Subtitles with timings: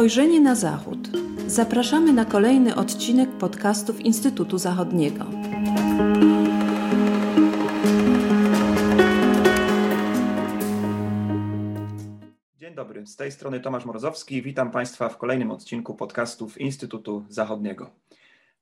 [0.00, 0.98] Spojrzenie na Zachód.
[1.46, 5.24] Zapraszamy na kolejny odcinek podcastów Instytutu Zachodniego.
[12.58, 14.42] Dzień dobry, z tej strony Tomasz Morozowski.
[14.42, 17.90] Witam Państwa w kolejnym odcinku podcastów Instytutu Zachodniego.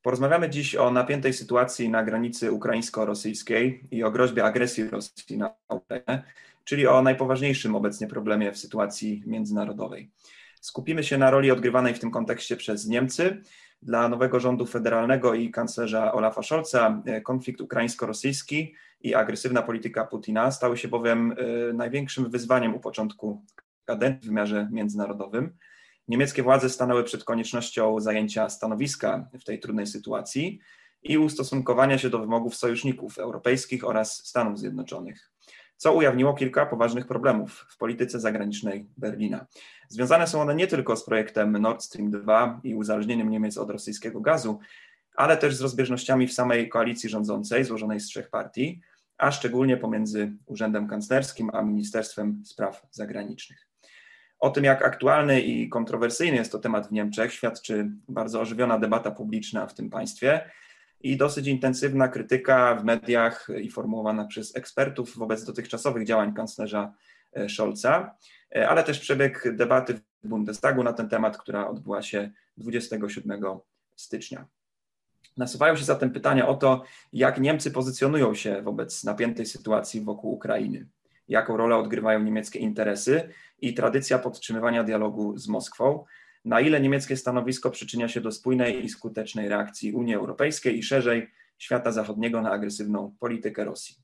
[0.01, 6.23] Porozmawiamy dziś o napiętej sytuacji na granicy ukraińsko-rosyjskiej i o groźbie agresji Rosji na Ukrainę,
[6.63, 10.09] czyli o najpoważniejszym obecnie problemie w sytuacji międzynarodowej.
[10.59, 13.41] Skupimy się na roli odgrywanej w tym kontekście przez Niemcy.
[13.81, 20.51] Dla nowego rządu federalnego i kanclerza Olafa Scholza e, konflikt ukraińsko-rosyjski i agresywna polityka Putina
[20.51, 21.35] stały się bowiem
[21.69, 23.45] e, największym wyzwaniem u początku
[23.85, 25.57] kadencji w wymiarze międzynarodowym.
[26.07, 30.59] Niemieckie władze stanęły przed koniecznością zajęcia stanowiska w tej trudnej sytuacji
[31.03, 35.31] i ustosunkowania się do wymogów sojuszników europejskich oraz Stanów Zjednoczonych
[35.79, 39.45] co ujawniło kilka poważnych problemów w polityce zagranicznej Berlina.
[39.87, 44.21] Związane są one nie tylko z projektem Nord Stream 2 i uzależnieniem Niemiec od rosyjskiego
[44.21, 44.59] gazu,
[45.15, 48.81] ale też z rozbieżnościami w samej koalicji rządzącej, złożonej z trzech partii,
[49.17, 53.67] a szczególnie pomiędzy Urzędem Kanclerskim a Ministerstwem Spraw Zagranicznych.
[54.39, 59.11] O tym, jak aktualny i kontrowersyjny jest to temat w Niemczech, świadczy bardzo ożywiona debata
[59.11, 60.49] publiczna w tym państwie
[61.01, 66.93] i dosyć intensywna krytyka w mediach i formułowana przez ekspertów wobec dotychczasowych działań kanclerza
[67.33, 68.15] e, Scholza,
[68.55, 73.41] e, ale też przebieg debaty w Bundestagu na ten temat, która odbyła się 27
[73.95, 74.45] stycznia.
[75.37, 76.83] Nasuwają się zatem pytania o to,
[77.13, 80.87] jak Niemcy pozycjonują się wobec napiętej sytuacji wokół Ukrainy,
[81.27, 83.29] jaką rolę odgrywają niemieckie interesy
[83.61, 86.05] i tradycja podtrzymywania dialogu z Moskwą,
[86.45, 91.31] na ile niemieckie stanowisko przyczynia się do spójnej i skutecznej reakcji Unii Europejskiej i szerzej
[91.57, 93.95] świata zachodniego na agresywną politykę Rosji.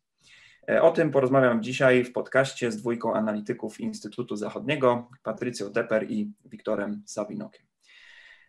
[0.70, 6.32] E, o tym porozmawiam dzisiaj w podcaście z dwójką analityków Instytutu Zachodniego, Patrycją Teper i
[6.46, 7.66] Wiktorem Sabinokiem.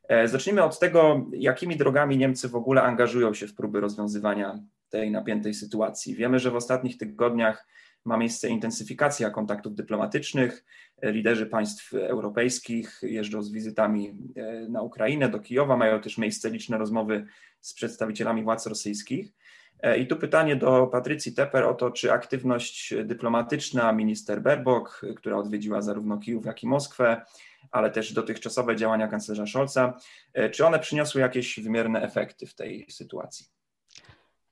[0.09, 4.59] E, zacznijmy od tego, jakimi drogami Niemcy w ogóle angażują się w próby rozwiązywania
[4.89, 6.15] tej napiętej sytuacji.
[6.15, 7.67] Wiemy, że w ostatnich tygodniach
[8.06, 10.65] ma miejsce intensyfikacja kontaktów dyplomatycznych.
[11.03, 16.78] Liderzy państw europejskich jeżdżą z wizytami e, na Ukrainę, do Kijowa, mają też miejsce liczne
[16.78, 17.27] rozmowy
[17.61, 19.33] z przedstawicielami władz rosyjskich.
[19.81, 25.37] E, I tu pytanie do Patrycji Teper o to, czy aktywność dyplomatyczna minister Berbok, która
[25.37, 27.22] odwiedziła zarówno Kijów, jak i Moskwę,
[27.71, 29.99] ale też dotychczasowe działania kanclerza Scholza,
[30.34, 33.56] e, czy one przyniosły jakieś wymierne efekty w tej sytuacji?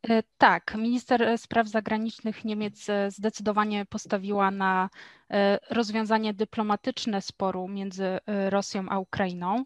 [0.08, 4.90] E, tak, minister spraw zagranicznych Niemiec e, zdecydowanie postawiła na
[5.30, 9.64] e, rozwiązanie dyplomatyczne sporu między Rosją a Ukrainą.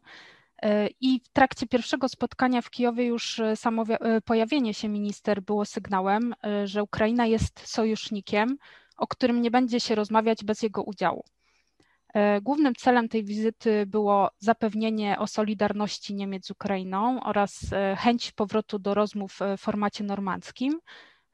[1.01, 3.85] I w trakcie pierwszego spotkania w Kijowie już samo
[4.25, 6.35] pojawienie się minister było sygnałem,
[6.65, 8.59] że Ukraina jest sojusznikiem,
[8.97, 11.25] o którym nie będzie się rozmawiać bez jego udziału.
[12.15, 18.33] E, głównym celem tej wizyty było zapewnienie o solidarności Niemiec z Ukrainą oraz e, chęć
[18.33, 20.81] powrotu do rozmów w formacie normandzkim.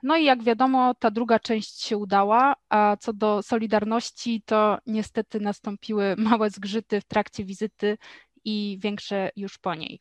[0.03, 5.41] No i jak wiadomo, ta druga część się udała, a co do solidarności, to niestety
[5.41, 7.99] nastąpiły małe zgrzyty w trakcie wizyty
[8.45, 10.01] i większe już po niej.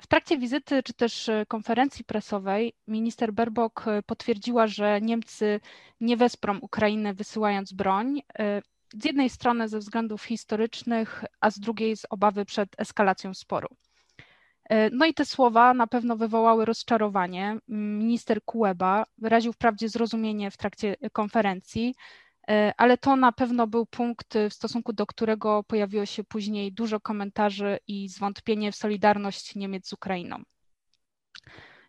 [0.00, 5.60] W trakcie wizyty czy też konferencji prasowej minister Berbok potwierdziła, że Niemcy
[6.00, 8.62] nie wesprą Ukrainy wysyłając broń, e,
[9.02, 13.68] z jednej strony ze względów historycznych, a z drugiej z obawy przed eskalacją sporu.
[14.70, 17.58] E, no i te słowa na pewno wywołały rozczarowanie.
[17.68, 21.94] Minister Kueba wyraził wprawdzie zrozumienie w trakcie konferencji,
[22.48, 27.00] e, ale to na pewno był punkt, w stosunku do którego pojawiło się później dużo
[27.00, 30.42] komentarzy i zwątpienie w solidarność Niemiec z Ukrainą.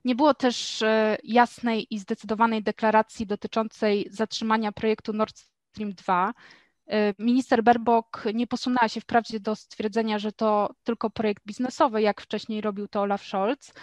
[0.05, 5.37] Nie było też e, jasnej i zdecydowanej deklaracji dotyczącej zatrzymania projektu Nord
[5.71, 6.64] Stream 2, Y,
[7.19, 12.61] minister Berbok nie posunęła się wprawdzie do stwierdzenia, że to tylko projekt biznesowy, jak wcześniej
[12.61, 13.73] robił to Olaf Scholz.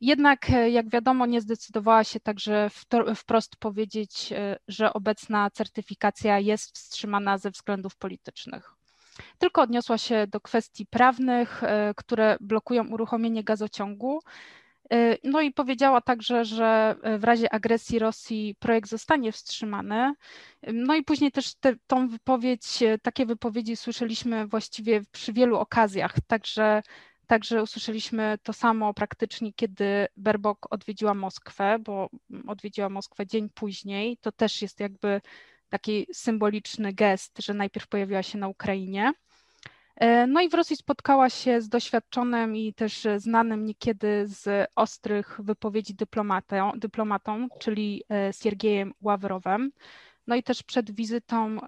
[0.00, 2.70] Jednak, y, jak wiadomo, nie zdecydowała się także
[3.14, 8.74] wprost powiedzieć, y, że obecna certyfikacja jest wstrzymana ze względów politycznych.
[9.38, 11.62] Tylko odniosła się do kwestii prawnych,
[11.96, 14.65] które blokują uruchomienie gazociągu, Y,
[15.24, 20.14] no i powiedziała także, że w razie agresji Rosji projekt zostanie wstrzymany.
[20.72, 26.82] No i później też te, tą wypowiedź, takie wypowiedzi słyszeliśmy właściwie przy wielu okazjach, także,
[27.26, 32.10] także usłyszeliśmy to samo praktycznie, kiedy Berbok odwiedziła Moskwę, bo
[32.46, 34.18] odwiedziła Moskwę dzień później.
[34.20, 35.20] To też jest jakby
[35.68, 39.12] taki symboliczny gest, że najpierw pojawiła się na Ukrainie.
[39.96, 45.40] E, no i w Rosji spotkała się z doświadczonym i też znanym niekiedy z ostrych
[45.42, 45.94] wypowiedzi
[46.74, 49.72] dyplomatą, czyli e, Siergiejem Ławrowem.
[50.26, 51.58] No i też przed wizytą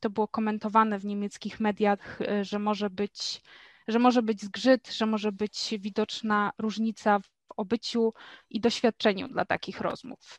[0.00, 3.42] to było komentowane w niemieckich mediach, że może być,
[3.88, 8.12] że może być zgrzyt, że może być widoczna różnica w obyciu
[8.50, 10.38] i doświadczeniu dla takich rozmów.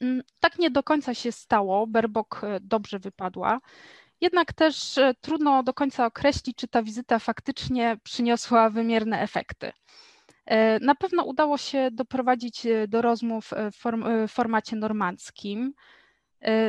[0.00, 1.86] Mm, tak nie do końca się stało.
[1.86, 3.60] Berbok dobrze wypadła.
[4.22, 9.72] Jednak też trudno do końca określić, czy ta wizyta faktycznie przyniosła wymierne efekty.
[10.46, 15.74] E, na pewno udało się doprowadzić e, do rozmów e, w formacie normandzkim.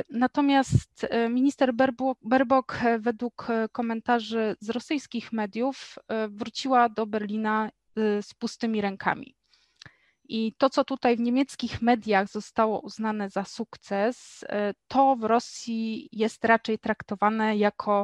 [0.10, 1.74] Natomiast minister
[2.22, 5.96] Berbok, według komentarzy z rosyjskich mediów,
[6.30, 7.70] wróciła do Berlina
[8.22, 9.36] z pustymi rękami.
[10.24, 14.46] I to, co tutaj w niemieckich mediach zostało uznane za sukces,
[14.88, 18.04] to w Rosji jest raczej traktowane jako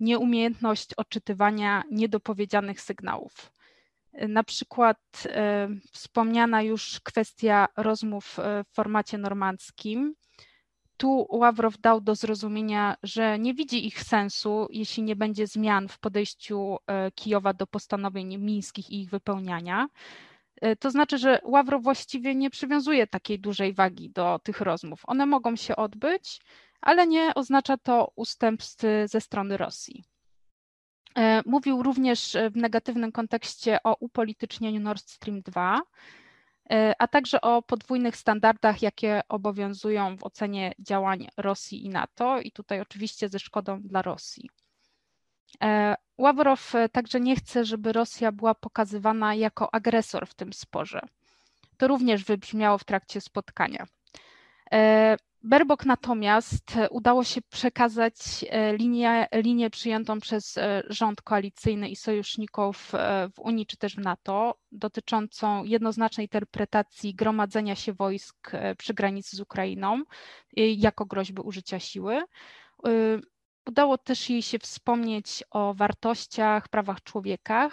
[0.00, 3.52] nieumiejętność odczytywania niedopowiedzianych sygnałów.
[4.12, 10.14] Na przykład e, wspomniana już kwestia rozmów e, w formacie normandzkim.
[10.96, 15.98] Tu Ławrow dał do zrozumienia, że nie widzi ich sensu, jeśli nie będzie zmian w
[15.98, 19.88] podejściu e, Kijowa do postanowień mińskich i ich wypełniania.
[20.80, 25.02] To znaczy, że Ławrow właściwie nie przywiązuje takiej dużej wagi do tych rozmów.
[25.06, 26.40] One mogą się odbyć,
[26.80, 30.04] ale nie oznacza to ustępstw ze strony Rosji.
[31.16, 35.80] E, mówił również w negatywnym kontekście o upolitycznieniu Nord Stream 2,
[36.70, 42.52] e, a także o podwójnych standardach, jakie obowiązują w ocenie działań Rosji i NATO, i
[42.52, 44.50] tutaj oczywiście ze szkodą dla Rosji.
[45.62, 51.00] E, Ławrow także nie chce, żeby Rosja była pokazywana jako agresor w tym sporze.
[51.76, 53.86] To również wybrzmiało w trakcie spotkania.
[55.42, 58.14] Berbok natomiast udało się przekazać
[58.48, 63.96] e, linię, linię przyjętą przez e, rząd koalicyjny i sojuszników e, w Unii czy też
[63.96, 70.02] w NATO, dotyczącą jednoznacznej interpretacji gromadzenia się wojsk przy granicy z Ukrainą
[70.56, 72.22] jako groźby użycia siły.
[73.66, 77.70] Udało też jej się wspomnieć o wartościach, prawach człowieka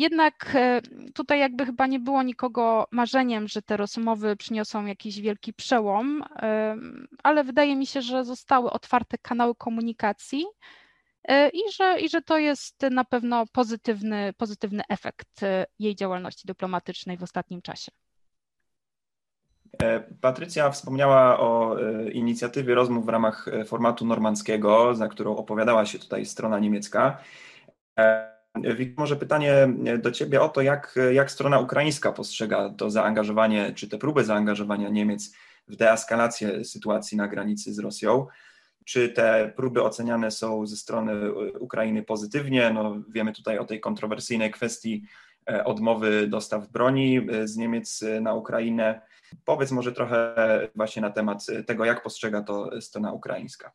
[0.00, 0.80] jednak e,
[1.14, 6.76] tutaj jakby chyba nie było nikogo marzeniem, że te rozmowy przyniosą jakiś wielki przełom, e,
[7.22, 10.44] ale wydaje mi się, że zostały otwarte kanały komunikacji
[11.24, 15.40] e, i że, i że to jest na pewno pozytywny, pozytywny efekt
[15.78, 17.92] jej działalności dyplomatycznej w ostatnim czasie.
[20.20, 21.76] Patrycja wspomniała o
[22.12, 27.18] inicjatywie rozmów w ramach formatu normandzkiego, za którą opowiadała się tutaj strona niemiecka.
[28.96, 29.68] Może pytanie
[29.98, 34.88] do Ciebie o to, jak, jak strona ukraińska postrzega to zaangażowanie, czy te próby zaangażowania
[34.88, 35.32] Niemiec
[35.68, 38.26] w deeskalację sytuacji na granicy z Rosją.
[38.84, 42.70] Czy te próby oceniane są ze strony Ukrainy pozytywnie?
[42.74, 45.29] No, wiemy tutaj o tej kontrowersyjnej kwestii e,
[45.64, 49.00] odmowy dostaw broni e, z Niemiec na Ukrainę.
[49.44, 50.34] Powiedz może trochę
[50.74, 53.72] właśnie na temat tego, jak postrzega to strona ukraińska.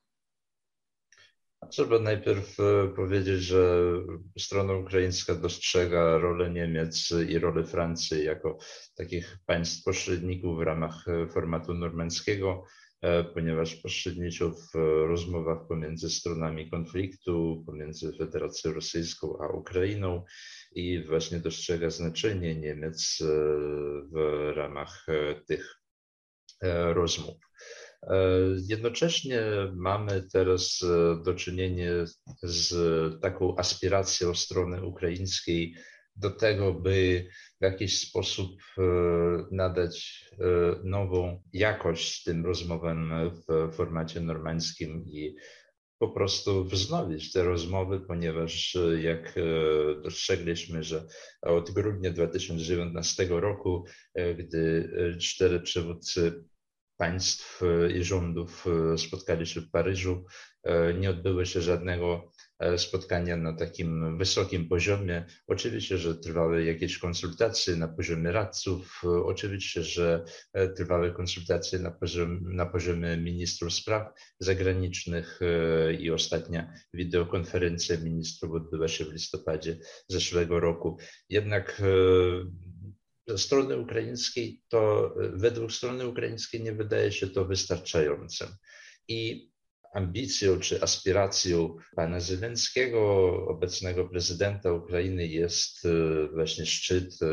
[1.70, 3.92] Trzeba najpierw e, powiedzieć, że
[4.38, 8.58] strona ukraińska dostrzega rolę Niemiec i rolę Francji jako
[8.96, 12.64] takich państw pośredników w ramach e, formatu normandzkiego,
[13.02, 14.76] e, ponieważ pośredniczył w
[15.08, 20.24] rozmowach pomiędzy stronami konfliktu, pomiędzy Federacją Rosyjską a Ukrainą
[20.76, 23.18] i właśnie dostrzega znaczenie Niemiec
[24.12, 25.06] w ramach
[25.48, 25.76] tych
[26.94, 27.36] rozmów.
[28.10, 28.18] E,
[28.68, 29.42] jednocześnie
[29.76, 31.92] mamy teraz e, do czynienia
[32.44, 32.72] z
[33.22, 35.76] taką aspiracją strony ukraińskiej
[36.16, 37.28] do tego, by
[37.62, 38.82] w jakiś sposób e,
[39.52, 40.26] nadać
[40.84, 45.36] nową jakość tym rozmowom w formacie normandzkim i
[46.00, 49.36] po prostu wznowić te rozmowy, ponieważ jak
[50.04, 51.08] dostrzegliśmy, że
[51.42, 53.86] od grudnia 2019 roku,
[54.38, 56.46] gdy cztery przywódcy
[56.98, 60.26] państw e, i rządów e, spotkali się w Paryżu.
[60.64, 62.32] E, nie odbyło się żadnego
[62.78, 65.26] spotkania na takim wysokim poziomie.
[65.48, 70.26] Oczywiście, że trwały jakieś konsultacje na poziomie radców, oczywiście, że
[70.78, 71.98] trwały konsultacje na,
[72.42, 74.08] na poziomie ministrów spraw
[74.40, 75.40] zagranicznych
[76.00, 80.98] i ostatnia wideokonferencja ministrów odbyła się w listopadzie zeszłego roku.
[81.30, 81.82] Jednak
[83.38, 88.48] strony ukraińskiej, to według strony ukraińskiej nie wydaje się to wystarczającym.
[89.08, 89.50] I
[89.96, 95.90] ambicją czy aspiracją pana Zelenskiego, obecnego prezydenta Ukrainy, jest e,
[96.34, 97.28] właśnie szczyt e,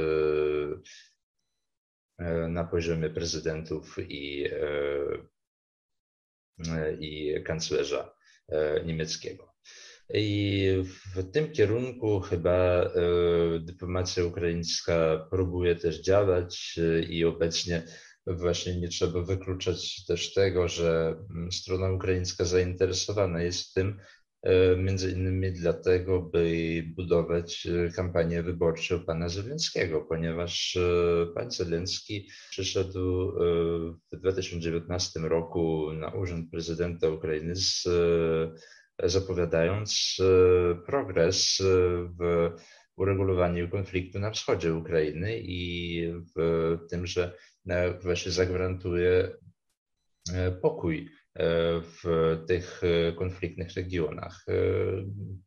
[2.18, 4.48] e, na poziomie prezydentów i,
[7.00, 8.14] i kanclerza
[8.84, 9.52] niemieckiego.
[10.14, 10.68] I
[11.14, 12.90] w tym kierunku chyba
[13.60, 16.78] dyplomacja ukraińska próbuje też działać
[17.08, 17.82] i obecnie
[18.26, 24.00] właśnie nie trzeba wykluczać też tego, że mm, strona ukraińska zainteresowana jest tym,
[24.42, 32.28] E, między innymi dlatego, by budować e, kampanię wyborczą pana Zelenskiego, ponieważ e, pan Zelenski
[32.50, 33.32] przyszedł
[34.12, 37.88] w 2019 roku na urząd prezydenta Ukrainy z,
[39.04, 40.16] zapowiadając
[40.86, 41.58] progres
[42.20, 42.50] w
[42.96, 47.36] uregulowaniu konfliktu na wschodzie Ukrainy i w tym, że
[48.02, 49.36] właśnie zagwarantuje
[50.62, 52.04] pokój E, w
[52.46, 54.44] tych e, konfliktnych regionach.
[54.48, 54.54] E,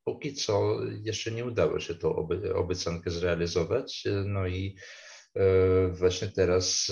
[0.03, 4.75] póki co jeszcze nie udało się tą obiecankę zrealizować, no i
[5.91, 6.91] właśnie teraz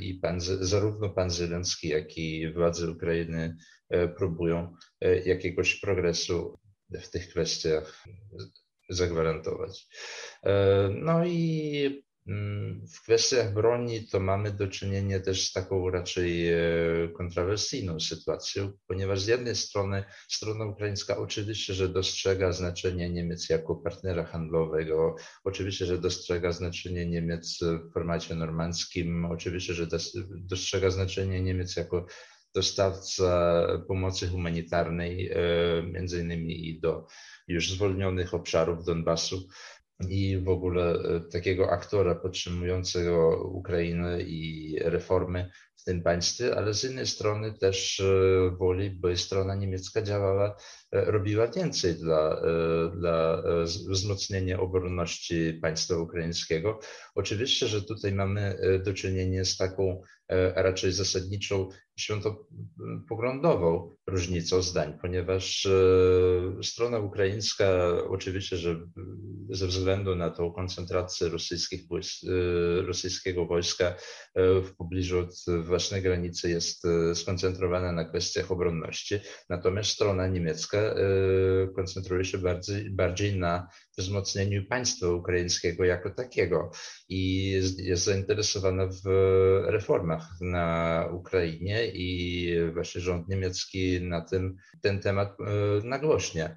[0.00, 3.56] i pan, zarówno pan Zelenski, jak i władze Ukrainy
[4.16, 4.74] próbują
[5.24, 6.58] jakiegoś progresu
[6.90, 8.04] w tych kwestiach
[8.88, 9.86] zagwarantować.
[10.94, 12.04] No i
[12.94, 16.58] w kwestiach broni to mamy do czynienia też z taką raczej e,
[17.16, 24.24] kontrowersyjną sytuacją, ponieważ z jednej strony strona ukraińska oczywiście, że dostrzega znaczenie Niemiec jako partnera
[24.24, 29.86] handlowego, oczywiście, że dostrzega znaczenie Niemiec w formacie normandzkim, oczywiście, że
[30.28, 32.06] dostrzega znaczenie Niemiec jako
[32.54, 35.36] dostawca pomocy humanitarnej, e,
[35.82, 37.06] między innymi i do
[37.48, 39.48] już zwolnionych obszarów Donbasu
[40.08, 45.50] i w ogóle e, takiego aktora podtrzymującego Ukrainę i reformy
[45.80, 50.56] w tym państwie, ale z innej strony też e, woli, by strona niemiecka działała,
[50.92, 52.42] e, robiła więcej dla,
[52.96, 53.42] dla
[53.88, 56.80] wzmocnienia obronności państwa ukraińskiego.
[57.14, 60.02] Oczywiście, że tutaj mamy do czynienia z taką
[60.54, 61.68] raczej zasadniczą
[62.00, 67.66] świętopoglądową różnicą zdań, ponieważ e, strona ukraińska
[68.08, 68.80] oczywiście, że
[69.50, 73.94] ze względu na tą koncentrację rosyjskich, e, rosyjskiego wojska e,
[74.60, 80.94] w pobliżu od własnej granicy jest skoncentrowana na kwestiach obronności, natomiast strona niemiecka
[81.76, 86.70] koncentruje się bardziej, bardziej na wzmocnieniu państwa ukraińskiego jako takiego
[87.08, 89.08] i jest, jest zainteresowana w
[89.66, 95.44] reformach na Ukrainie i właśnie rząd niemiecki na tym ten temat e,
[95.84, 96.56] nagłośnia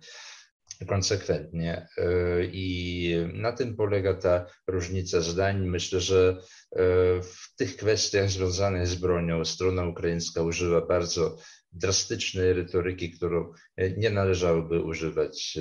[0.85, 1.87] konsekwentnie.
[1.97, 2.07] E,
[2.45, 5.67] I na tym polega ta różnica zdań.
[5.67, 6.37] Myślę, że
[6.71, 6.77] e,
[7.21, 11.37] w tych kwestiach związanych z bronią strona ukraińska używa bardzo
[11.71, 13.53] drastycznej retoryki, którą
[13.97, 15.57] nie należałoby używać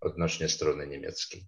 [0.00, 1.42] odnośnie strony niemieckiej.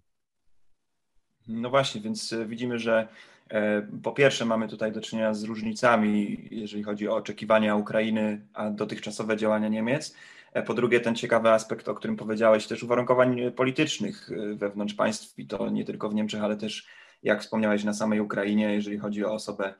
[1.47, 3.07] No właśnie, więc widzimy, że
[3.51, 8.69] E, po pierwsze, mamy tutaj do czynienia z różnicami, jeżeli chodzi o oczekiwania Ukrainy, a
[8.69, 10.15] dotychczasowe działania Niemiec.
[10.53, 15.39] E, po drugie, ten ciekawy aspekt, o którym powiedziałeś, też uwarunkowań politycznych e, wewnątrz państw,
[15.39, 16.87] i to nie tylko w Niemczech, ale też,
[17.23, 19.73] jak wspomniałeś, na samej Ukrainie, jeżeli chodzi o osobę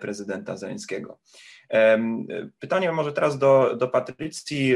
[0.00, 1.18] prezydenta Zeleńskiego.
[2.58, 4.74] Pytanie może teraz do, do Patrycji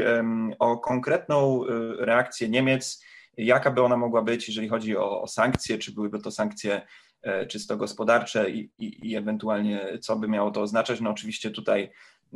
[0.59, 1.63] o konkretną
[1.97, 3.03] reakcję Niemiec.
[3.37, 5.77] Jaka by ona mogła być, jeżeli chodzi o, o sankcje?
[5.77, 6.81] Czy byłyby to sankcje
[7.23, 11.01] E, czysto gospodarcze i, i, i ewentualnie co by miało to oznaczać.
[11.01, 11.91] No oczywiście tutaj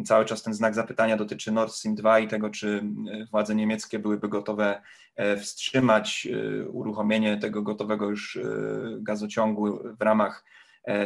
[0.06, 4.00] cały czas ten znak zapytania dotyczy Nord Stream 2 i tego, czy e, władze niemieckie
[4.00, 4.82] byłyby gotowe
[5.16, 6.28] e, wstrzymać
[6.68, 8.40] uruchomienie tego gotowego już
[9.00, 10.44] gazociągu w ramach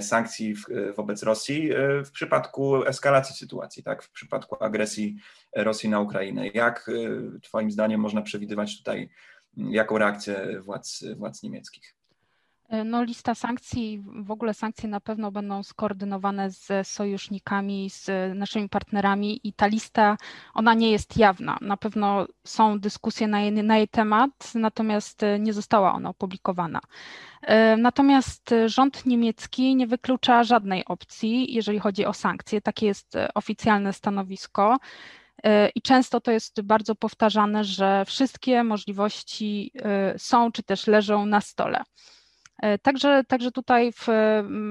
[0.01, 0.55] sankcji
[0.95, 1.69] wobec Rosji
[2.05, 5.17] w przypadku eskalacji sytuacji, tak, w przypadku agresji
[5.55, 6.47] Rosji na Ukrainę.
[6.47, 6.91] Jak
[7.41, 9.09] Twoim zdaniem można przewidywać tutaj,
[9.57, 12.00] jaką reakcję władz, władz niemieckich?
[12.71, 18.69] E, no, lista sankcji, w ogóle sankcje na pewno będą skoordynowane z sojusznikami, z naszymi
[18.69, 20.17] partnerami i ta lista,
[20.53, 21.57] ona nie jest jawna.
[21.61, 26.79] Na pewno są dyskusje na jej, na jej temat, natomiast nie została ona opublikowana.
[27.41, 32.61] E, natomiast rząd niemiecki nie wyklucza żadnej opcji, jeżeli chodzi o sankcje.
[32.61, 34.77] Takie jest oficjalne stanowisko.
[35.43, 39.71] E, I często to jest bardzo powtarzane, że wszystkie możliwości
[40.17, 41.83] są czy też leżą na stole.
[42.61, 44.07] E, także, także tutaj w,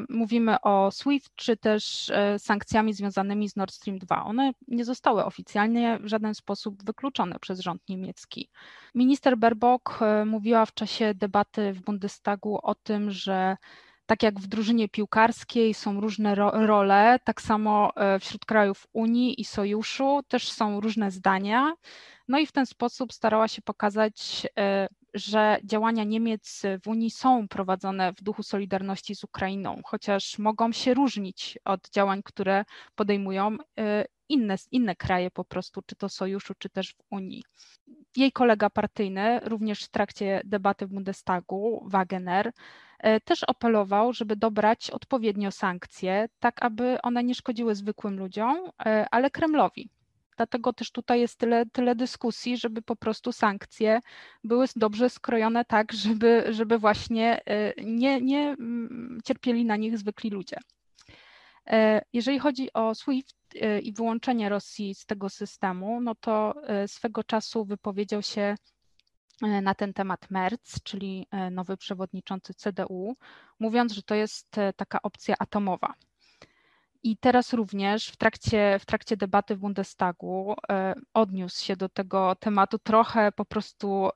[0.08, 4.24] mówimy o SWIFT, czy też e, sankcjami związanymi z Nord Stream 2.
[4.24, 8.50] One nie zostały oficjalnie w żaden sposób wykluczone przez rząd niemiecki.
[8.94, 13.56] Minister Baerbock e, mówiła w czasie debaty w Bundestagu o tym, że
[14.06, 19.44] tak jak w drużynie piłkarskiej są różne ro role, tak samo wśród krajów Unii i
[19.44, 21.74] Sojuszu też są różne zdania.
[22.28, 24.46] No i w ten sposób starała się pokazać
[25.14, 30.94] że działania Niemiec w Unii są prowadzone w duchu solidarności z Ukrainą, chociaż mogą się
[30.94, 32.64] różnić od działań, które
[32.94, 33.58] podejmują y,
[34.28, 37.42] inne, inne kraje po prostu, czy to sojuszu, czy też w Unii.
[38.16, 42.52] Jej kolega partyjny, również w trakcie debaty w Bundestagu, Wagener,
[43.24, 48.70] też apelował, żeby dobrać odpowiednio sankcje, tak aby one nie szkodziły zwykłym ludziom,
[49.10, 49.90] ale Kremlowi.
[50.40, 54.00] Dlatego też tutaj jest tyle, tyle dyskusji, żeby po prostu sankcje
[54.44, 57.40] były dobrze skrojone tak, żeby, żeby właśnie
[57.84, 60.56] nie, nie mm, cierpieli na nich zwykli ludzie.
[61.66, 66.88] E, jeżeli chodzi o SWIFT e, i wyłączenie Rosji z tego systemu, no to e,
[66.88, 68.54] swego czasu wypowiedział się
[69.62, 73.16] na ten temat Merz, czyli nowy przewodniczący CDU,
[73.58, 75.94] mówiąc, że to jest taka opcja atomowa.
[77.02, 80.54] I teraz również w trakcie, w trakcie debaty w Bundestagu
[81.14, 84.08] odniósł się do tego tematu, trochę po prostu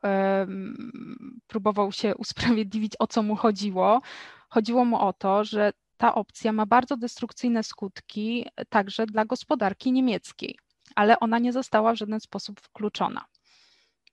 [1.46, 4.00] próbował się usprawiedliwić, o co mu chodziło.
[4.48, 10.58] Chodziło mu o to, że ta opcja ma bardzo destrukcyjne skutki także dla gospodarki niemieckiej,
[10.94, 13.24] ale ona nie została w żaden sposób wykluczona.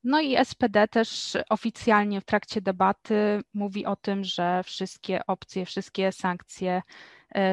[0.03, 6.11] No i SPD też oficjalnie w trakcie debaty mówi o tym, że wszystkie opcje, wszystkie
[6.11, 6.81] sankcje e,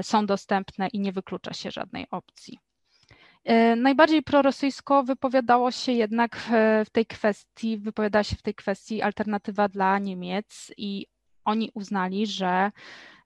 [0.03, 2.59] są dostępne i nie wyklucza się żadnej opcji.
[3.45, 6.37] E, najbardziej prorosyjsko wypowiadało się jednak
[6.85, 11.07] w tej kwestii, wypowiadała się w tej kwestii alternatywa dla Niemiec i
[11.49, 12.71] oni uznali, że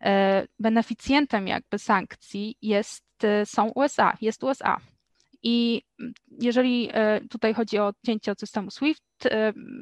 [0.01, 4.81] e, beneficjentem jakby sankcji jest, e, są USA, jest USA.
[5.43, 5.83] I
[6.43, 9.03] jeżeli e, tutaj chodzi o odcięcie od systemu SWIFT,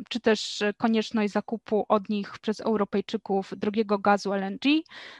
[0.08, 4.64] czy też konieczność zakupu od nich przez Europejczyków drugiego gazu LNG,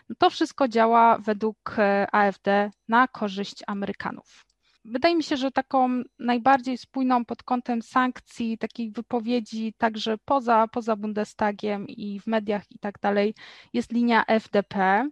[0.09, 1.76] no to wszystko działa według
[2.12, 4.44] AfD na korzyść Amerykanów.
[4.85, 10.97] Wydaje mi się, że taką najbardziej spójną pod kątem sankcji, takich wypowiedzi także poza, poza
[10.97, 13.35] Bundestagiem i w mediach i tak dalej,
[13.73, 15.09] jest linia FDP.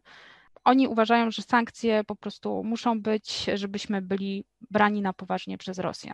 [0.69, 6.13] Oni uważają, że sankcje po prostu muszą być, żebyśmy byli brani na poważnie przez Rosję.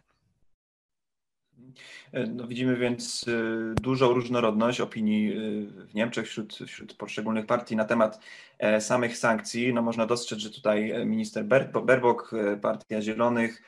[2.29, 7.85] No widzimy więc y, dużą różnorodność opinii y, w Niemczech wśród, wśród poszczególnych partii na
[7.85, 8.21] temat
[8.59, 9.75] e, samych sankcji.
[9.75, 11.45] No można dostrzec, że tutaj e, minister
[11.85, 13.63] Berbok, e, Partia Zielonych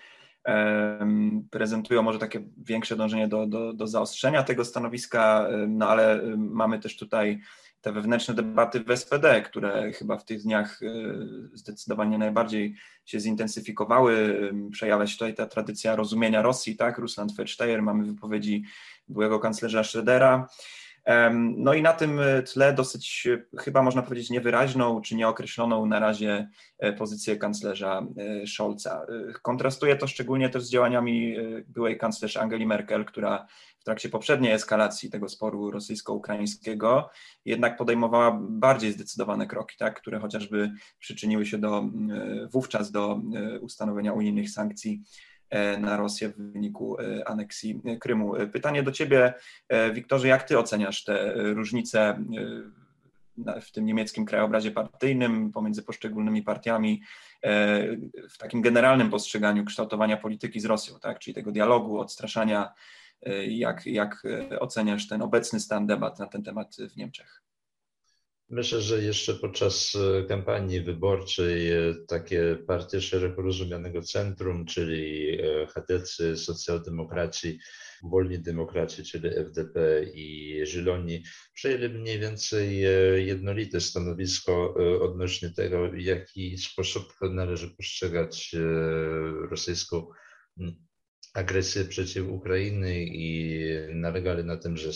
[1.50, 6.96] prezentują może takie większe dążenie do, do, do zaostrzenia tego stanowiska, no ale mamy też
[6.96, 7.40] tutaj
[7.86, 10.80] te wewnętrzne debaty w SPD, które chyba w tych dniach
[11.52, 14.40] zdecydowanie najbardziej się zintensyfikowały.
[14.72, 16.98] Przejawia się tutaj ta tradycja rozumienia Rosji, tak?
[16.98, 18.64] Russland Feldsteyer, mamy wypowiedzi
[19.08, 20.44] byłego kanclerza Schrödera.
[21.56, 22.20] No i na tym
[22.52, 29.02] tle dosyć chyba można powiedzieć niewyraźną czy nieokreśloną na razie e, pozycję kanclerza e, Scholza.
[29.02, 31.36] E, kontrastuje to szczególnie też z działaniami
[31.68, 33.46] byłej kanclerz Angeli Merkel, która
[33.78, 37.10] w trakcie poprzedniej eskalacji tego sporu rosyjsko-ukraińskiego
[37.44, 41.84] jednak podejmowała bardziej zdecydowane kroki, tak, które chociażby przyczyniły się do,
[42.50, 43.20] wówczas do
[43.60, 45.35] ustanowienia unijnych sankcji E,
[45.78, 48.34] na Rosję w wyniku e, aneksji Krymu.
[48.52, 49.34] Pytanie do Ciebie,
[49.68, 52.24] e, Wiktorze, jak Ty oceniasz te różnice
[53.60, 57.02] w tym niemieckim krajobrazie partyjnym pomiędzy poszczególnymi partiami
[58.30, 61.18] w takim generalnym postrzeganiu kształtowania polityki z Rosją, tak?
[61.18, 62.72] czyli tego dialogu, odstraszania.
[63.48, 64.22] Jak, jak
[64.60, 67.42] oceniasz ten obecny stan debat na ten temat w Niemczech?
[68.48, 75.66] Myślę, że jeszcze podczas e, kampanii wyborczej e, takie partie szeroko rozumianego centrum, czyli e,
[75.66, 77.58] chadecy, socjaldemokraci,
[78.02, 82.78] wolni demokraci, czyli FDP i Zieloni, przejęli mniej więcej
[83.26, 88.56] jednolite stanowisko odnośnie tego, w jaki sposób należy postrzegać
[89.50, 90.06] rosyjską
[91.34, 93.60] agresję przeciw Ukrainy i
[93.94, 94.92] nalegali na tym, że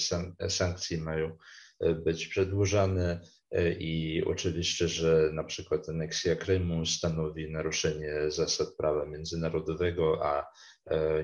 [0.48, 1.36] sankcje mają
[2.04, 3.20] być przedłużane
[3.52, 10.46] E, I oczywiście, że na przykład aneksja Krymu stanowi naruszenie zasad prawa międzynarodowego, a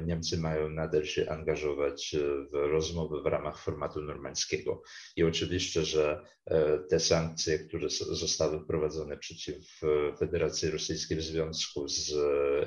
[0.07, 2.17] Niemcy mają nadal się angażować
[2.53, 4.83] w rozmowy w ramach formatu normandzkiego.
[5.17, 9.81] I oczywiście, że e, te sankcje, które zostały wprowadzone przeciw
[10.19, 12.13] Federacji Rosyjskiej w związku z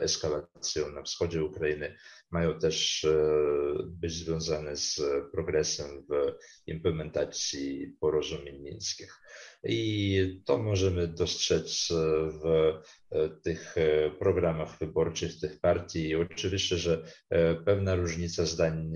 [0.01, 1.95] eskalacją na wschodzie Ukrainy,
[2.31, 3.07] mają też
[3.85, 6.33] być związane z progresem w
[6.67, 9.19] implementacji porozumień mińskich.
[9.63, 11.87] I to możemy dostrzec
[12.41, 12.73] w
[13.11, 16.15] e, tych e, programach wyborczych tych partii.
[16.15, 18.93] Oczywiście, że e, pewna różnica zdań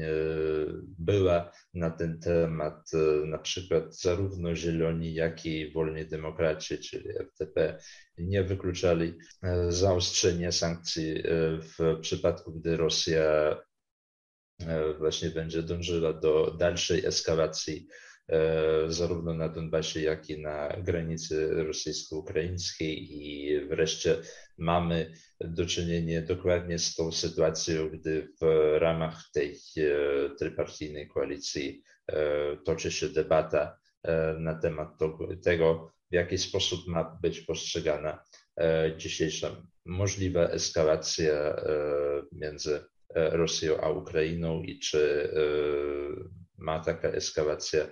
[0.99, 2.91] była na ten temat.
[3.25, 7.79] Na przykład zarówno Zieloni, jak i Wolni Demokraci, czyli FDP,
[8.17, 9.13] nie wykluczali
[9.69, 11.23] zaostrzenia sankcji
[11.59, 13.57] w przypadku, gdy Rosja
[14.99, 18.12] właśnie będzie dążyła do dalszej eskalacji E,
[18.87, 23.07] zarówno na Donbasie, jak i na granicy rosyjsko-ukraińskiej.
[23.11, 24.17] I wreszcie
[24.57, 29.89] mamy do czynienia dokładnie z tą sytuacją, gdy w ramach tej e,
[30.39, 33.77] trypartyjnej koalicji e, toczy się debata
[34.39, 34.89] na temat
[35.43, 38.23] tego, w jaki sposób ma być postrzegana
[38.97, 41.55] dzisiejsza możliwa eskalacja
[42.31, 42.79] między
[43.15, 45.29] Rosją a Ukrainą i czy
[46.57, 47.87] ma taka eskalacja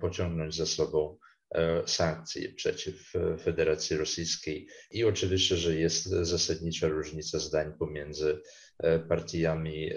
[0.00, 1.18] pociągnąć za sobą
[1.54, 8.42] E, sankcji przeciw e, Federacji Rosyjskiej i oczywiście, że jest zasadnicza różnica zdań pomiędzy
[8.78, 9.90] e, partiami.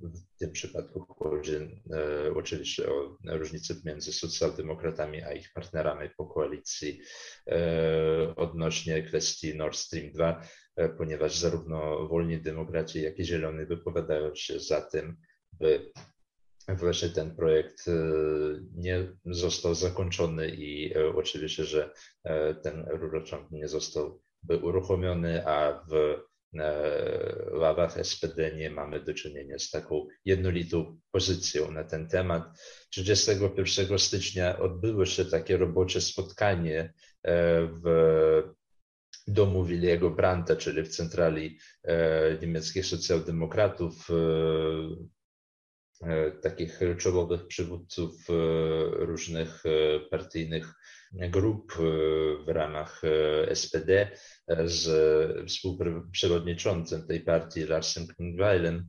[0.00, 1.82] W tym przypadku chodzi
[2.34, 7.00] oczywiście o różnicę między socjaldemokratami a ich partnerami po koalicji
[8.36, 10.42] odnośnie kwestii Nord Stream 2,
[10.98, 15.16] ponieważ zarówno wolni demokraci, jak i zieloni wypowiadają się za tym,
[15.52, 15.92] by
[16.76, 17.92] właśnie ten projekt e,
[18.74, 21.90] nie został zakończony i e, oczywiście, że
[22.24, 24.20] e, ten rurociąg nie został
[24.62, 26.20] uruchomiony, a w
[27.52, 32.42] ławach SPD nie mamy do czynienia z taką jednolitą pozycją na ten temat.
[32.90, 36.92] 31 stycznia odbyło się takie robocze spotkanie
[37.84, 38.42] w
[39.26, 41.58] domu Williego Brandta, czyli w centrali
[42.40, 44.08] niemieckich socjaldemokratów
[46.42, 48.32] takich czołowych przywódców e,
[48.90, 50.74] różnych e, partyjnych
[51.12, 51.72] grup
[52.46, 53.02] w ramach
[53.54, 54.10] SPD
[54.64, 54.86] z
[55.48, 58.86] współprzewodniczącym tej partii Larsen Klingweilen.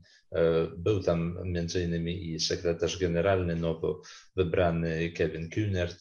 [0.77, 4.01] Był tam między innymi i sekretarz generalny nowo
[4.35, 5.95] wybrany Kevin Kühnert,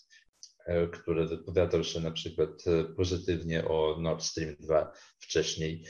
[0.93, 2.65] który wypowiadał się na przykład
[2.97, 5.85] pozytywnie o Nord Stream 2 wcześniej.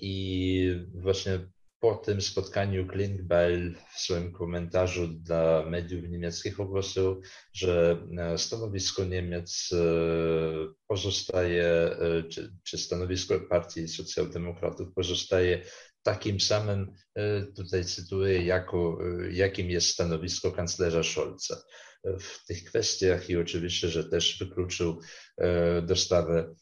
[0.00, 1.38] I właśnie
[1.80, 9.70] po tym spotkaniu Klingbeil w swoim komentarzu dla mediów niemieckich ogłosił, że e, stanowisko Niemiec
[9.72, 9.78] e,
[10.86, 15.62] pozostaje, e, czy, czy stanowisko Partii Socjaldemokratów pozostaje
[16.02, 16.92] takim samym,
[17.56, 18.98] tutaj cytuję, jako,
[19.30, 21.62] jakim jest stanowisko kanclerza Scholza.
[22.04, 25.00] W tych kwestiach i oczywiście, że też wykluczył
[25.82, 26.54] dostawę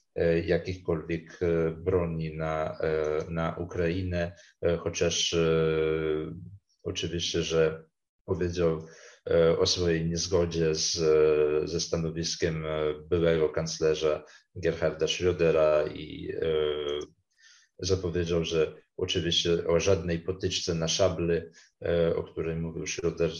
[0.44, 4.36] jakichkolwiek e, broni na, e, na Ukrainę,
[4.78, 5.36] chociaż
[6.82, 7.84] oczywiście, że
[8.24, 8.86] powiedział
[9.58, 10.92] o swojej niezgodzie z,
[11.70, 12.64] ze stanowiskiem
[13.10, 14.24] byłego kanclerza
[14.54, 16.32] Gerharda Schrödera i
[17.78, 21.50] zapowiedział, że oczywiście o żadnej potyczce na szable,
[22.16, 23.30] o której mówił Schröder,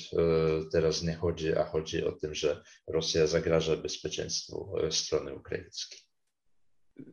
[0.73, 6.04] teraz nie chodzi, a chodzi o tym, że Rosja zagraża bezpieczeństwu strony ukraińskiej.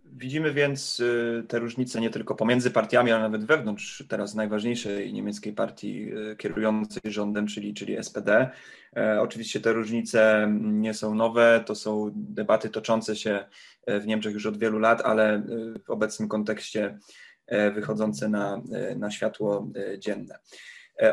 [0.05, 5.53] Widzimy więc y, te różnice nie tylko pomiędzy partiami, ale nawet wewnątrz teraz najważniejszej niemieckiej
[5.53, 8.51] partii y, kierującej rządem, czyli, czyli SPD.
[8.97, 13.45] E, oczywiście te różnice nie są nowe, to są debaty toczące się
[13.85, 16.99] e, w Niemczech już od wielu lat, ale y, w obecnym kontekście
[17.47, 18.61] e, wychodzące na,
[18.97, 19.67] na światło
[19.97, 20.39] dzienne.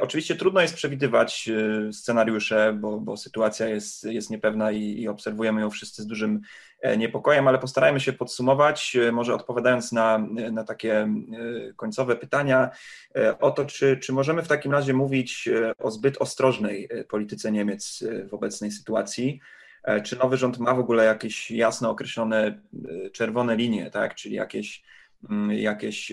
[0.00, 1.50] Oczywiście trudno jest przewidywać
[1.92, 6.40] scenariusze, bo, bo sytuacja jest, jest niepewna i, i obserwujemy ją wszyscy z dużym
[6.98, 10.18] niepokojem, ale postarajmy się podsumować, e, może odpowiadając na,
[10.52, 11.08] na takie e,
[11.76, 12.70] końcowe pytania
[13.40, 18.34] o to, czy, czy możemy w takim razie mówić o zbyt ostrożnej polityce Niemiec w
[18.34, 19.40] obecnej sytuacji.
[20.04, 22.60] Czy nowy rząd ma w ogóle jakieś jasno określone
[23.12, 24.14] czerwone linie, tak?
[24.14, 24.82] czyli jakieś,
[25.30, 26.12] mm, jakieś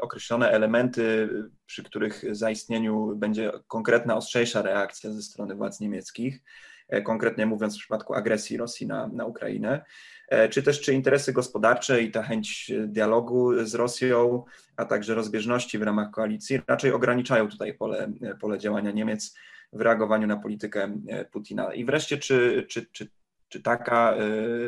[0.00, 1.28] określone elementy,
[1.66, 6.40] przy których zaistnieniu będzie konkretna, ostrzejsza reakcja ze strony władz niemieckich?
[6.88, 9.84] E, konkretnie mówiąc w przypadku agresji Rosji na, na Ukrainę,
[10.28, 14.44] e, czy też czy interesy gospodarcze i ta chęć dialogu z Rosją,
[14.76, 19.34] a także rozbieżności w ramach koalicji raczej ograniczają tutaj pole, pole działania Niemiec
[19.72, 21.74] w reagowaniu na politykę e, Putina.
[21.74, 23.08] I wreszcie, czy, czy, czy,
[23.48, 24.14] czy taka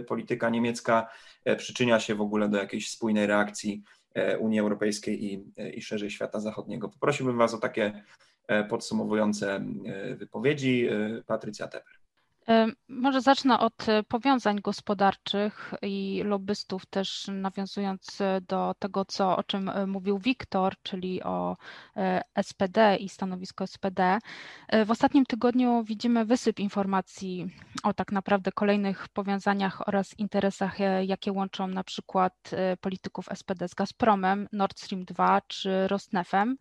[0.06, 1.08] polityka niemiecka
[1.56, 3.82] przyczynia się w ogóle do jakiejś spójnej reakcji
[4.38, 6.88] Unii Europejskiej i, i szerzej świata zachodniego?
[6.88, 8.02] Poprosiłbym Was o takie
[8.68, 9.64] podsumowujące
[10.16, 10.88] wypowiedzi.
[11.26, 12.03] Patrycja Teper.
[12.88, 19.42] Może zacznę od e, powiązań gospodarczych i lobbystów, też nawiązując e, do tego, co, o
[19.42, 21.56] czym e, mówił Wiktor, czyli o
[22.42, 24.18] SPD i stanowisko SPD.
[24.86, 27.50] W ostatnim tygodniu widzimy wysyp informacji
[27.82, 30.76] o tak naprawdę kolejnych powiązaniach oraz interesach,
[31.06, 36.56] jakie łączą na przykład polityków SPD z Gazpromem, Nord Stream 2 czy Rosnefem,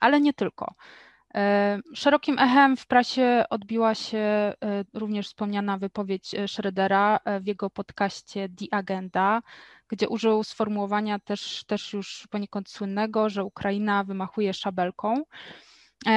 [0.00, 0.74] ale nie tylko.
[1.36, 4.54] E, szerokim echem w prasie odbiła się e,
[4.94, 9.42] również wspomniana wypowiedź e, Schrödera w jego podcaście The Agenda,
[9.88, 15.22] gdzie użył sformułowania też, też już poniekąd słynnego, że Ukraina wymachuje szabelką.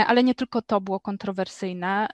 [0.08, 2.08] Ale nie tylko to było kontrowersyjne.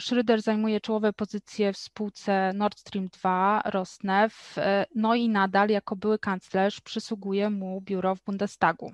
[0.00, 4.56] Schröder zajmuje czołowe pozycje w spółce Nord Stream 2, Rosneft,
[4.94, 8.92] no i nadal jako były kanclerz przysługuje mu biuro w Bundestagu.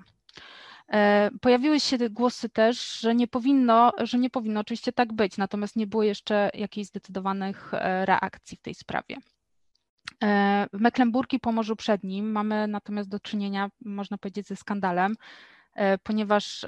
[0.91, 5.75] E, pojawiły się głosy też, że nie powinno, że nie powinno oczywiście tak być, natomiast
[5.75, 9.17] nie było jeszcze jakichś zdecydowanych e, reakcji w tej sprawie.
[10.73, 15.15] W Mecklenburgii, Pomorzu Przednim mamy natomiast do czynienia, można powiedzieć, ze skandalem,
[16.03, 16.65] ponieważ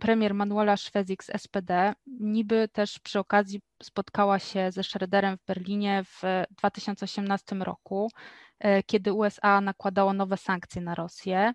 [0.00, 6.04] premier Manuela Schwesig z SPD niby też przy okazji spotkała się ze Schroederem w Berlinie
[6.04, 8.10] w 2018 roku,
[8.86, 11.54] kiedy USA nakładało nowe sankcje na Rosję.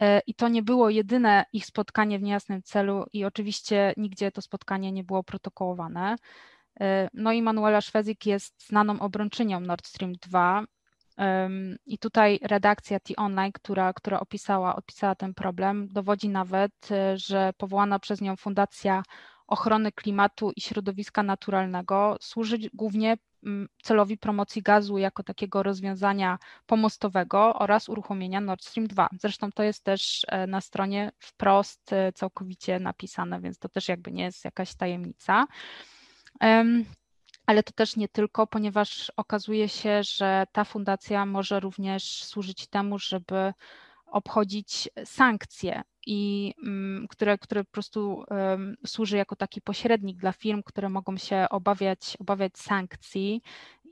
[0.00, 4.42] E, I to nie było jedyne ich spotkanie w niejasnym celu, i oczywiście nigdzie to
[4.42, 6.16] spotkanie nie było protokołowane.
[6.80, 10.64] E, no i Manuela Szwezik jest znaną obrończynią Nord Stream 2.
[11.86, 17.98] I tutaj redakcja T-Online, która, która opisała, opisała ten problem, dowodzi nawet, e, że powołana
[17.98, 19.02] przez nią Fundacja
[19.46, 23.16] Ochrony Klimatu i Środowiska Naturalnego służy głównie
[23.82, 29.08] celowi promocji gazu jako takiego rozwiązania pomostowego oraz uruchomienia Nord Stream 2.
[29.20, 34.12] Zresztą to jest też e, na stronie wprost e, całkowicie napisane, więc to też jakby
[34.12, 35.46] nie jest jakaś tajemnica.
[37.46, 42.98] Ale to też nie tylko, ponieważ okazuje się, że ta fundacja może również służyć temu,
[42.98, 43.52] żeby
[44.10, 48.24] obchodzić sankcje i mm, które, które po prostu
[48.86, 53.42] służy jako taki pośrednik dla firm, które mogą się obawiać, obawiać sankcji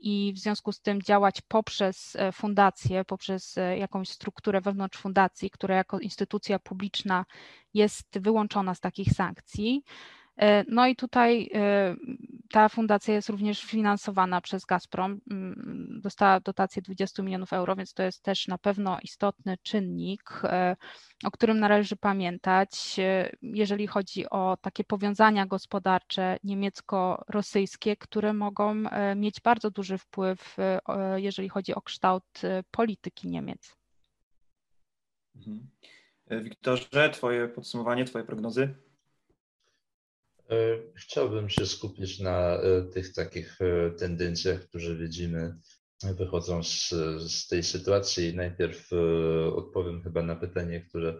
[0.01, 5.49] i w związku z tym działać poprzez e, fundację, poprzez e, jakąś strukturę wewnątrz fundacji,
[5.49, 7.25] która jako instytucja publiczna
[7.73, 9.83] jest wyłączona z takich sankcji.
[10.37, 11.95] E, no i tutaj e,
[12.49, 15.19] ta fundacja jest również finansowana przez Gazprom.
[15.31, 20.75] Mm, dostała dotację 20 milionów euro, więc to jest też na pewno istotny czynnik, e,
[21.23, 22.95] o którym należy pamiętać,
[23.41, 28.83] jeżeli chodzi o takie powiązania gospodarcze niemiecko-rosyjskie, które mogą
[29.15, 30.57] mieć bardzo duży wpływ,
[31.15, 33.75] jeżeli chodzi o kształt polityki Niemiec.
[35.35, 35.67] Mhm.
[36.43, 38.86] Wiktorze, Twoje podsumowanie, Twoje prognozy?
[40.49, 45.55] E, chciałbym się skupić na e, tych takich e, tendencjach, które widzimy
[46.17, 46.89] wychodzą z,
[47.31, 48.35] z tej sytuacji.
[48.35, 48.89] Najpierw
[49.55, 51.19] odpowiem chyba na pytanie, które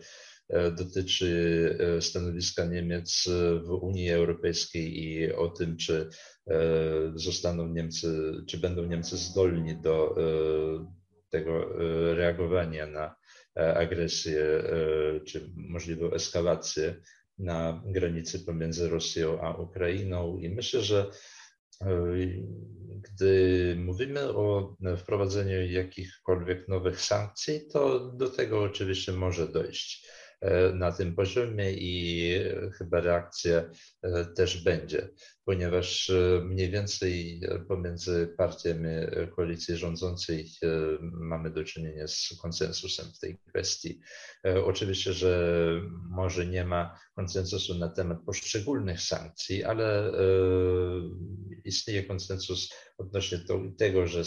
[0.78, 3.30] dotyczy stanowiska Niemiec
[3.64, 6.10] w Unii Europejskiej i o tym, czy
[7.16, 10.16] zostaną Niemcy, czy będą Niemcy zdolni do
[11.30, 11.70] tego
[12.16, 13.16] reagowania na
[13.56, 14.64] agresję
[15.26, 16.96] czy możliwą eskalację
[17.38, 20.38] na granicy pomiędzy Rosją a Ukrainą.
[20.38, 21.12] I myślę, że
[21.82, 21.88] e,
[23.02, 30.08] gdy mówimy o wprowadzeniu jakichkolwiek nowych sankcji, to do tego oczywiście może dojść.
[30.42, 32.34] E, na tym poziomie i
[32.78, 33.70] chyba reakcja
[34.02, 35.10] e, też będzie,
[35.46, 38.90] ponieważ e, mniej więcej pomiędzy partiami
[39.36, 40.50] koalicji rządzącej
[41.02, 44.00] mamy do czynienia z konsensusem w tej kwestii.
[44.66, 45.72] Oczywiście, że
[46.10, 50.12] może nie ma konsensusu na temat poszczególnych sankcji, ale
[51.66, 53.40] istnieje konsensus odnośnie
[53.78, 54.24] tego, że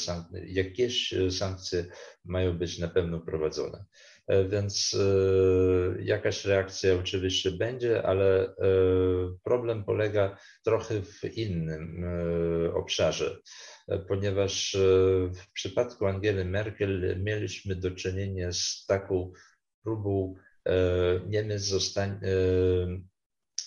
[0.47, 1.87] jakieś sankcje
[2.25, 3.85] mają być na pewno prowadzone.
[4.31, 8.55] E, więc e, jakaś reakcja oczywiście będzie, ale e,
[9.45, 12.05] problem polega trochę w innym
[12.75, 13.37] obszarze,
[14.09, 14.77] ponieważ
[15.35, 19.33] w przypadku Angeli Merkel mieliśmy do czynienia z taką
[19.85, 20.35] próbą
[21.27, 22.21] Niemiec zostań,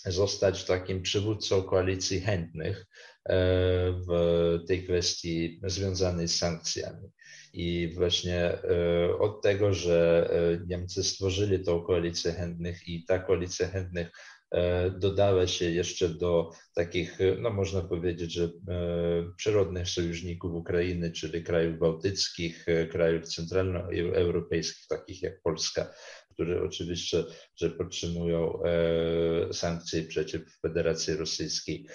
[0.06, 2.86] zostać takim przywódcą koalicji chętnych
[4.08, 7.10] w tej kwestii związanej z sankcjami.
[7.54, 13.68] I właśnie e, od tego, że e, Niemcy stworzyli tą koalicję chętnych i ta koalicja
[13.68, 14.12] chętnych
[14.52, 18.50] e, dodała się jeszcze do takich, no można powiedzieć, że
[19.38, 25.94] przyrodnych sojuszników Ukrainy, czyli krajów bałtyckich, krajów centralnoeuropejskich, takich jak Polska,
[26.34, 27.24] które oczywiście,
[27.56, 28.60] że podtrzymują
[29.52, 31.86] sankcje przeciw Federacji Rosyjskiej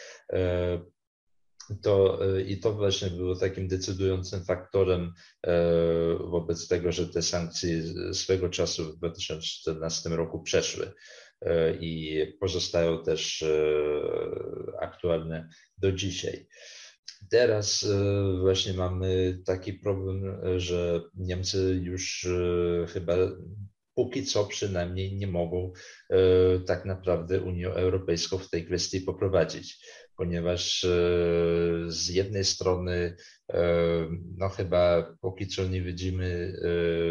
[1.83, 5.13] to, e, I to właśnie było takim decydującym faktorem
[5.47, 5.53] e,
[6.19, 7.83] wobec tego, że te sankcje
[8.15, 10.93] swego czasu w 2014 roku przeszły
[11.41, 13.45] e, i pozostają też
[14.81, 16.47] aktualne do dzisiaj.
[17.31, 17.87] Teraz
[18.41, 22.29] właśnie mamy taki problem, że Niemcy już
[22.89, 23.15] chyba
[23.95, 25.73] póki co przynajmniej nie mogą
[26.67, 29.79] tak naprawdę Unię Europejską w tej kwestii poprowadzić
[30.19, 30.89] ponieważ e,
[31.89, 33.17] z jednej strony,
[33.53, 33.63] e,
[34.37, 36.53] no chyba póki co nie widzimy,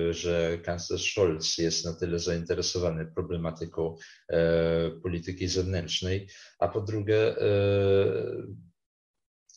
[0.09, 3.95] e, że kanclerz Scholz jest na tyle zainteresowany problematyką
[5.03, 6.27] polityki zewnętrznej,
[6.59, 7.35] a po drugie,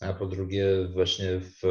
[0.01, 1.63] a po drugie, właśnie w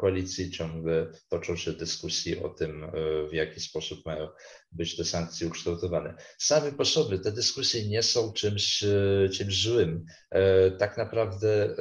[0.00, 2.90] koalicji ciągle toczą się dyskusje o tym,
[3.30, 4.28] w jaki sposób mają
[4.72, 6.14] być te sankcje ukształtowane.
[6.38, 8.84] Same po sobie te dyskusje nie są czymś,
[9.32, 10.04] czymś złym.
[10.78, 11.76] Tak naprawdę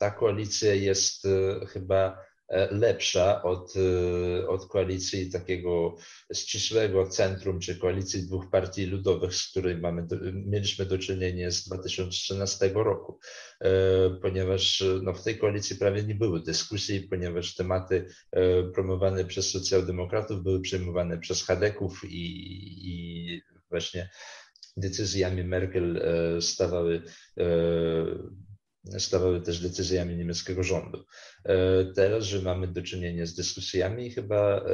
[0.00, 1.26] ta koalicja jest
[1.68, 2.29] chyba e,
[2.70, 5.96] lepsza od, e, od koalicji takiego
[6.34, 12.70] ścisłego centrum, czy koalicji dwóch partii ludowych, z której mamy, mieliśmy do czynienia z 2013
[12.74, 13.18] roku,
[14.22, 18.06] ponieważ no, w tej koalicji prawie nie było dyskusji, ponieważ tematy
[18.74, 22.24] promowane przez socjaldemokratów były przyjmowane przez Hadeków i,
[22.90, 24.10] i właśnie
[24.76, 26.02] decyzjami Merkel
[26.40, 27.02] stawały
[28.98, 31.04] stawały też decyzjami niemieckiego rządu.
[31.44, 34.64] E, teraz, że mamy do czynienia z dyskusjami chyba e,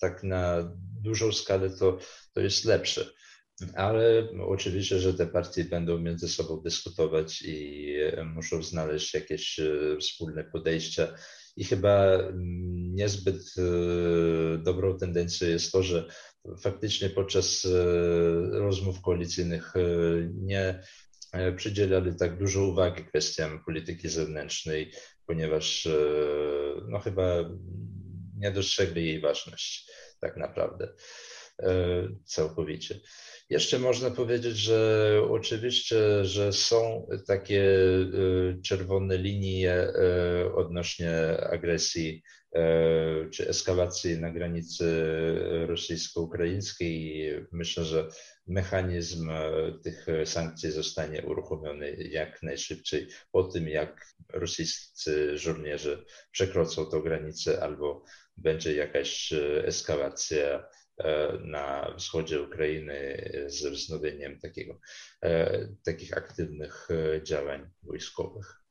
[0.00, 0.72] tak na
[1.02, 1.98] dużą skalę to,
[2.32, 3.10] to jest lepsze.
[3.74, 7.86] Ale oczywiście, że te partie będą między sobą dyskutować i
[8.24, 11.14] muszą znaleźć jakieś e, wspólne podejścia.
[11.56, 12.18] I chyba
[12.74, 13.54] niezbyt
[14.58, 16.08] dobrą tendencją jest to, że
[16.60, 17.66] faktycznie podczas
[18.52, 19.72] rozmów koalicyjnych
[20.34, 21.05] nie E,
[21.56, 24.92] przydzielali tak dużo uwagi kwestiom polityki zewnętrznej,
[25.26, 25.98] ponieważ e,
[26.88, 27.24] no chyba
[28.36, 30.88] nie dostrzegli jej ważności tak naprawdę
[31.62, 31.68] e,
[32.24, 33.00] całkowicie.
[33.50, 37.64] Jeszcze można powiedzieć, że oczywiście, że są takie
[38.64, 39.88] czerwone linie
[40.54, 42.22] odnośnie agresji
[43.30, 44.84] czy eskalacji na granicy
[45.66, 47.30] rosyjsko-ukraińskiej.
[47.52, 48.08] Myślę, że
[48.46, 57.00] mechanizm e, tych sankcji zostanie uruchomiony jak najszybciej po tym, jak rosyjscy żołnierze przekroczą tę
[57.02, 58.04] granicę albo
[58.36, 64.80] będzie jakaś e, eskalacja e, na wschodzie Ukrainy z wznowieniem takiego,
[65.84, 66.88] takich aktywnych
[67.22, 68.65] działań wojskowych.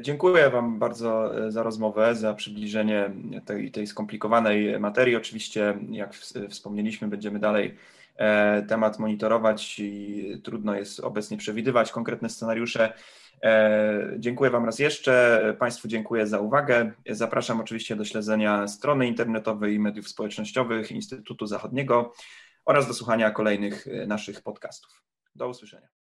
[0.00, 3.10] Dziękuję Wam bardzo za rozmowę, za przybliżenie
[3.44, 5.16] tej, tej skomplikowanej materii.
[5.16, 6.14] Oczywiście, jak
[6.50, 7.74] wspomnieliśmy, będziemy dalej
[8.16, 12.92] e, temat monitorować i trudno jest obecnie przewidywać konkretne scenariusze.
[13.42, 15.56] E, dziękuję Wam raz jeszcze.
[15.58, 16.92] Państwu dziękuję za uwagę.
[17.10, 22.12] Zapraszam oczywiście do śledzenia strony internetowej i mediów społecznościowych Instytutu Zachodniego
[22.64, 25.02] oraz do słuchania kolejnych naszych podcastów.
[25.34, 26.03] Do usłyszenia.